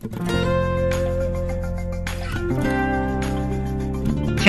[0.00, 0.08] 亲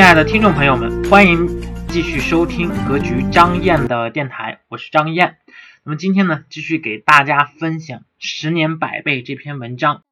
[0.01, 1.45] 爱的听众朋友们，欢迎
[1.89, 5.39] 继续收听格局张燕的电台，我是张燕。
[5.83, 10.03] 那么今天呢，继续给大家分享《十年百倍》这篇文章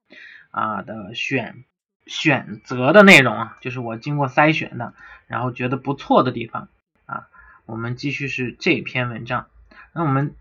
[0.52, 1.64] 啊的选
[2.06, 4.94] 选择的内容啊，就是我经过筛选的，
[5.28, 6.68] 然后觉得不错的地方
[7.06, 7.30] 啊。
[7.66, 9.48] 我们继续是这篇文章。
[9.94, 10.36] 那我们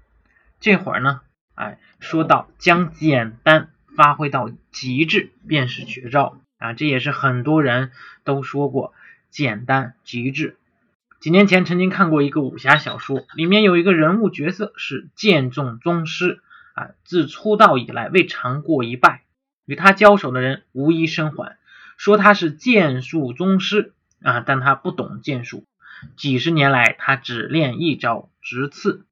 [0.58, 1.20] 这会儿呢，
[1.54, 7.90] 哎，说到将简单发挥到极致便是绝招啊，这也是很多人
[8.22, 8.94] 都说过。
[9.28, 10.56] 简单极致。
[11.18, 16.40] 几年前曾经看过一个武侠小说，里面有一个人物角色是剑宗宗师
[16.74, 19.24] 啊，自出道以来未尝过一败，
[19.66, 21.58] 与他交手的人无一生还，
[21.96, 25.64] 说他是剑术宗师啊，但他不懂剑术，
[26.16, 29.04] 几十年来他只练一招直刺，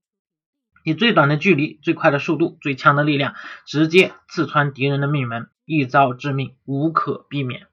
[0.86, 7.66] 以最短的距离、最快的速度、最强的力量，直接刺穿敌人的命门，一招致命，无可避免。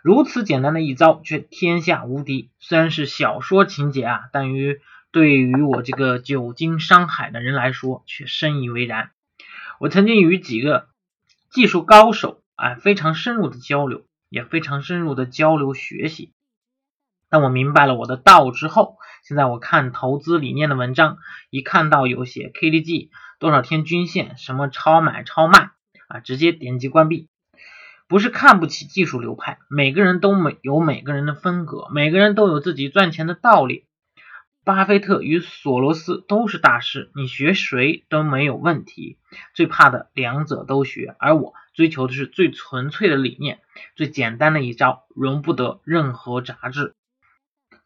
[0.00, 2.50] 如此简单的一招，却天下无敌。
[2.60, 4.80] 虽然是小说情节啊，但于
[5.10, 9.10] 对于我这个久经商海的人来说，却深以为然。
[9.80, 10.86] 我曾经与几个
[11.50, 16.30] 技术高手啊非常深入的交流，也非常深入的交流学习。
[17.28, 21.18] 当我明白了我的道之后，现在我看投资理念的文章，
[21.50, 25.70] 一看到有写 KDJ 多少天均线，什么超买超卖
[26.08, 27.28] 啊，直接点击关闭。
[28.08, 33.86] 不是看不起技术流派，每个人都没有每个人的风格，每个人都有自己赚钱的道理。
[34.64, 39.18] 巴菲特与索罗斯都是大师，你学谁都没有问题。
[39.54, 43.60] 最怕的两者都学，而我追求的是最纯粹的理念，
[43.96, 46.94] 最简单的一招，容不得任何杂质。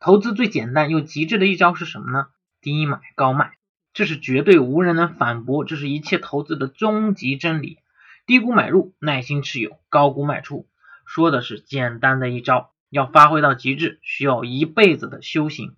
[0.00, 2.28] 投资最简单又极致的一招是什么呢？
[2.62, 3.52] 低买高卖，
[3.92, 7.78] 这是绝对无人能反驳，这是一切投资的终极真理。
[8.24, 10.66] 低估买入，耐心持有；高估卖出，
[11.04, 15.76] 说的是简单的一招，要发挥到极致，需要一辈子的修行。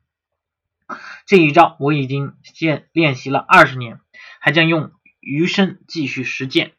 [1.26, 3.98] 这一招我已经练练习了二十年，
[4.38, 6.72] 还将用余生继续实践。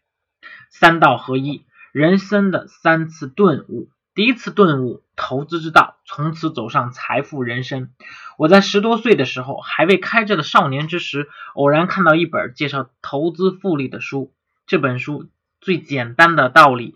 [0.69, 3.89] 三道合一，人生的三次顿悟。
[4.15, 7.89] 第一次顿悟，投资之道，从此走上财富人生。
[8.37, 14.33] 我在十多岁的时候，还未开智的少年之时，偶然看到一本介绍投资复利的书，
[14.65, 15.29] 这本书。
[15.61, 16.93] 最简单的道理，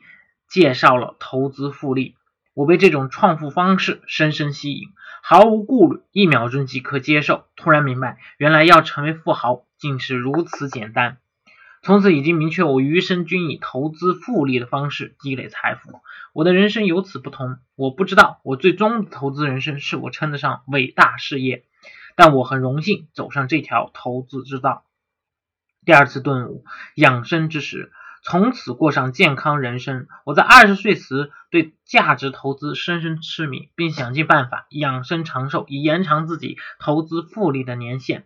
[0.49, 2.15] 介绍了投资复利。
[2.53, 4.89] 我被这种创富方式深深吸引，
[5.21, 7.45] 毫无顾虑，一秒钟即可接受。
[7.55, 11.17] 突然明白，原来要成为富豪竟是如此简单。
[11.87, 16.01] 从此已经明确，我余生均以投资复利的方式积累财富。
[16.33, 17.59] 我的人生由此不同。
[17.77, 21.63] 我不知道我最终的投资人生是否称得上伟大事业，
[22.17, 24.83] 但我很荣幸走上这条投资之道。
[25.85, 26.65] 第二次顿悟，
[26.95, 27.93] 养生之时。
[28.23, 30.07] 从此过上健康人生。
[30.25, 38.25] 我在二十岁时对价值投资深深痴迷，并想尽办法养生长寿，以延长自己投资复利的年限。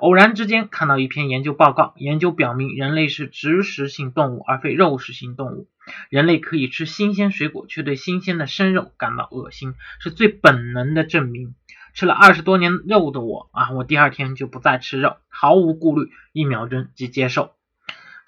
[0.00, 5.68] 偶然之间看到一篇研究报告，研究表明人类是植食性动物而非肉食性动物。
[6.08, 11.54] 人类可以吃新鲜水果，却对新鲜的生肉感到恶心，是最本能的证明。
[11.94, 17.52] 吃了二十多年肉的我啊，我第二天就不再吃肉，毫无顾虑，一秒钟即接受。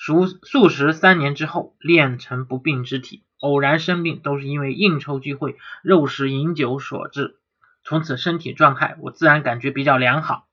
[0.07, 3.25] 数数十三年之后，练成不病之体。
[3.41, 7.39] 偶然生病，都是因为应酬聚会、肉食饮酒所致。
[7.85, 10.47] 从此身体状态，我自然感觉比较良好。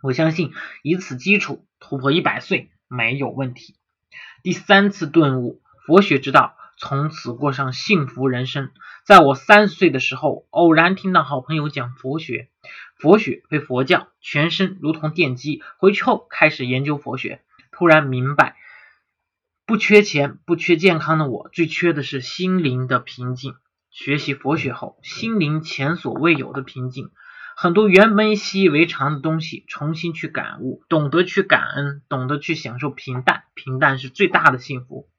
[0.00, 0.52] 我相信
[0.84, 3.74] 以此基础突破一百岁没有问题。
[4.44, 8.70] 第三次顿悟，佛学之道，从此过上幸福人生。
[9.04, 12.48] 在我三十岁的时候，偶然听到好朋友讲佛学，
[12.96, 15.64] 佛学为佛教，全身如同电击。
[15.78, 17.40] 回去后开始研究佛学。
[17.70, 18.56] 突然明白，
[19.68, 23.52] 不缺钱、不缺健康的我，最缺的是心灵的平静。
[23.90, 27.10] 学习佛学后，心灵前所未有的平静。
[27.54, 33.42] 很多原本习以为常的东西，重新去感悟，懂得去感恩，懂得去享受平淡。
[33.52, 35.10] 平淡是最大的幸福。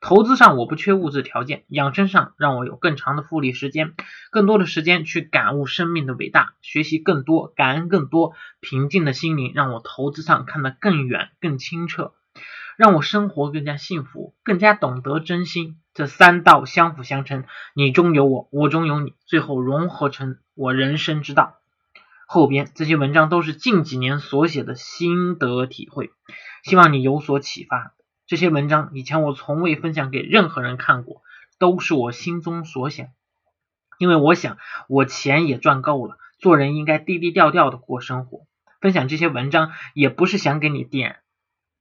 [0.00, 3.92] 投资上我不缺物质条件，养生上让我有更长的复利时间，
[4.30, 12.14] 更多的时间去感悟生命的伟大，学习更多，感恩更多，平静的心灵让我投资上看得更远、更清澈，
[12.76, 15.78] 让我生活更加幸福，更加懂得真心。
[15.94, 17.44] 这三道相辅相成，
[17.74, 21.54] 你中有我，我中有你，最后融合成我人生之道。
[22.26, 26.10] 后边这些文章都是近几年所写的心得体会，
[26.64, 27.94] 希望你有所启发。
[28.26, 31.22] 这些文章以前我从未分享给任何人看过，
[31.58, 33.06] 都是我心中所想。
[33.98, 38.46] 因为我想，我钱也赚够了，做人应该低低调调的过生活。
[38.80, 41.20] 分享这些文章也不是想给你点，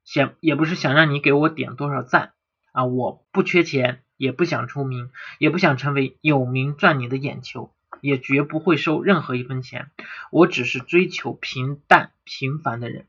[0.03, 2.33] 想也不是想让你给我点多少赞，
[2.71, 5.09] 啊，我不缺钱，也不想出名，
[5.39, 9.91] 也不想成为有名赚你的眼球，也绝不会收任何一分钱。
[10.31, 13.07] 我只是追求平淡平凡的人，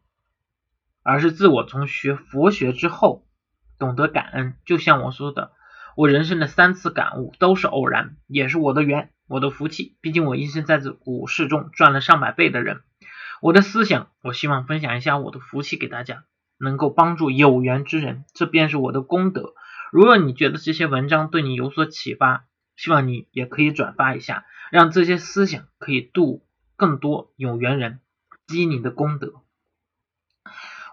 [1.03, 3.27] 而是自我从学佛学之后
[3.79, 4.55] 懂得感恩。
[4.65, 5.53] 就像我说的，
[5.97, 9.97] 我人生的三次感悟都是偶然，也是我的缘，我的福气。
[10.01, 12.83] 毕竟我一生在这股市中赚了上百倍的人。
[13.41, 16.25] 我的思想，我希望分享一下我的福气给大家，
[16.59, 19.55] 能够帮助有缘之人，这便是我的功德。
[19.93, 22.47] 如果你觉得这些文章对你有所启发，
[22.77, 26.45] 希望你也可以转发一下，让这些思想可以度
[26.77, 28.01] 更多有缘人，
[28.47, 29.35] 积你的功德。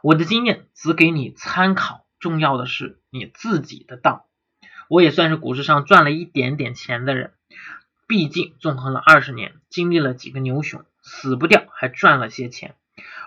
[0.03, 4.27] 我的经验只给你参考，重要的是你自己的道。
[4.89, 7.33] 我也算是股市上赚了一点点钱的人，
[8.07, 10.85] 毕竟纵横了二十年，经历了几个牛熊。
[11.03, 12.75] 死不掉，还赚了些钱。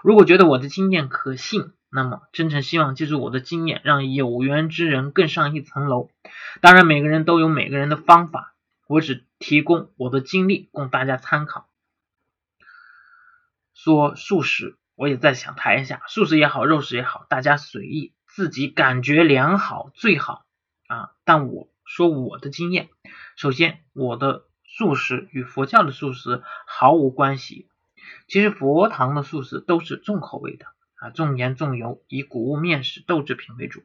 [0.04, 6.10] 如果觉得我的经验可信，那么真诚希望借助我的经验，让有缘之人更上一层楼。
[6.60, 8.54] 当然，每个人都有每个人的方法，
[8.88, 11.68] 我只提供我的经历供大家参考。
[13.74, 20.44] 说素食，我也在想谈一下，素食也好，肉食也好，大家随意，自己感觉良好最好
[20.88, 21.12] 啊。
[21.24, 22.88] 但我说我的经验，
[23.36, 24.44] 首先我的。
[24.76, 27.68] 素食与佛教的素食毫无关系。
[28.26, 30.66] 其实佛堂的素食都是重口味的
[31.04, 33.82] 啊，重盐重油，以谷物面食豆制品为主，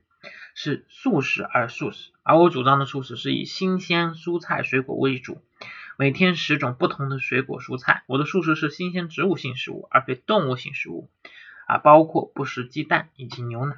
[0.56, 2.12] 是素食而素食。
[2.24, 5.42] 而我主张的素食是以新鲜蔬菜水果为主，
[5.98, 8.04] 每天十种不同的水果蔬菜。
[8.08, 11.10] 我的素食是新鲜植物性食物，而非动物性食物
[11.68, 13.76] 啊，包括不食鸡蛋以及牛奶。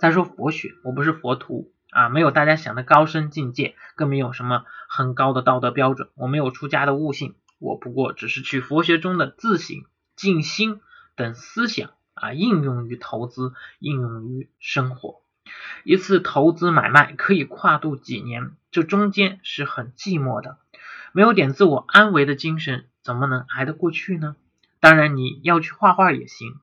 [0.00, 1.72] 再说佛学，我不是佛徒。
[1.90, 6.08] 啊，没有大家想的高深境界，更没有什么很高的道德标准。
[6.14, 9.84] 我没有出家的悟性，我不过只是取佛学中的自省、
[10.16, 10.80] 静心
[11.16, 11.90] 等思想
[12.20, 15.22] 啊，应用于投资，应用于生活。
[15.84, 20.58] 一次投资买卖可以跨度几年，这中间是很寂寞的。
[21.12, 24.36] 没有点自我安慰的精神，怎么能挨得过去呢？
[24.78, 26.54] 当然，你要去画画也行，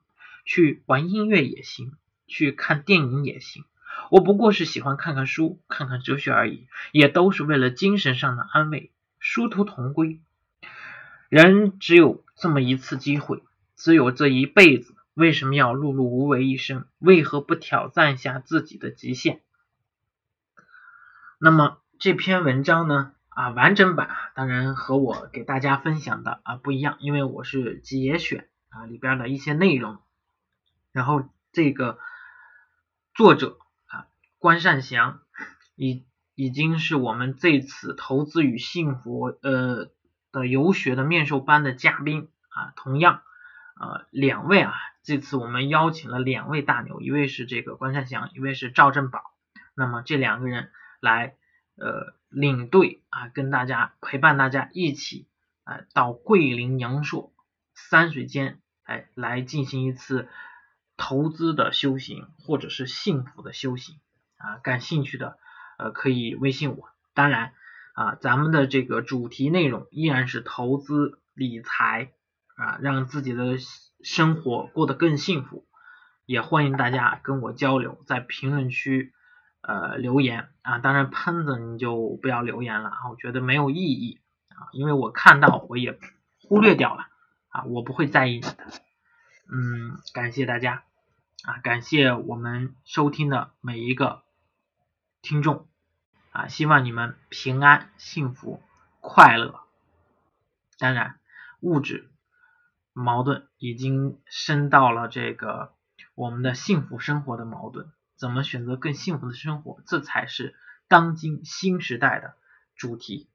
[0.46, 1.94] 去玩音乐也行，
[2.28, 3.66] 去看电影也行。
[4.10, 10.22] 我不过是喜欢看看书，看看哲学而已，也都是为了精神上的安慰，殊途同归。
[11.30, 13.44] 人只有这么一次机会，
[13.76, 16.86] 只有这一辈子，为什么要碌碌无为一生？
[17.00, 19.42] 为何不挑战一下自己的极限？
[21.40, 23.14] 那么这篇文章呢？
[23.30, 29.98] 啊，完整版当然和我给大家分享的啊不一样，因为我是节选啊里边的一些内容，
[30.92, 31.98] 然后这个
[33.16, 34.06] 作者啊。
[34.38, 35.22] 关善祥
[35.76, 36.06] 已
[36.36, 39.90] 已经是我们这次投资与幸福呃
[40.32, 43.24] 的游学的面授班的嘉宾啊，同样
[43.80, 44.74] 呃两位啊，
[45.08, 49.22] 这次我们邀请了两位大牛，一位是这个关善祥，一位是赵振宝，
[49.74, 50.70] 那么这两个人
[51.00, 51.38] 来
[51.78, 55.26] 呃领队啊，跟大家陪伴大家一起
[55.64, 57.32] 啊到桂林阳朔
[57.74, 60.28] 山水间哎来进行一次
[60.98, 63.96] 投资的修行，或者是幸福的修行。
[64.36, 65.38] 啊，感兴趣的
[65.78, 66.90] 呃可以微信我。
[67.14, 67.54] 当然
[67.94, 72.12] 啊，咱们的这个主题内容依然是投资理财
[72.58, 73.58] 啊，让自己的
[74.04, 75.66] 生活过得更幸福。
[76.26, 79.14] 也欢迎大家跟我交流，在评论区
[79.62, 80.80] 呃留言啊。
[80.80, 85.98] 当然喷子你就不要留言了啊，我觉得没有意义啊，因为我看到我也
[86.42, 87.08] 忽略掉了
[87.48, 88.58] 啊，我不会在意你的。
[89.50, 90.84] 嗯，感谢大家
[91.44, 94.24] 啊，感谢我们收听的每一个。
[95.24, 95.68] 听众
[96.32, 98.62] 啊，希望你们平安、幸福、
[99.02, 99.60] 快乐。
[100.78, 101.20] 当然，
[101.60, 102.10] 物质
[103.04, 105.72] 矛盾已经升到了这个
[106.16, 107.92] 我们的幸福生活的矛盾。
[108.16, 109.80] 怎么选择更幸福的生活？
[109.86, 110.56] 这才是
[110.88, 112.34] 当今新时代的
[112.76, 113.28] 主题。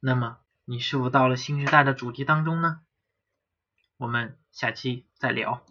[0.00, 2.80] 那么，你是否到了新时代的主题当中呢？
[3.98, 5.62] 我们下期再聊。